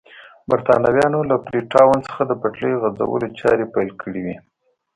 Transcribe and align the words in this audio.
برېټانویانو 0.49 1.19
له 1.29 1.35
فري 1.43 1.61
ټاون 1.73 1.97
څخه 2.07 2.21
د 2.25 2.31
پټلۍ 2.41 2.73
غځولو 2.81 3.27
چارې 3.39 3.65
پیل 3.73 3.89
کړې 4.01 4.21
وې. 4.25 4.35